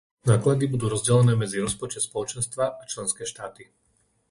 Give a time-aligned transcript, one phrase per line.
[0.29, 3.63] Náklady budú rozdelené medzi rozpočet Spoločenstva a členské štáty.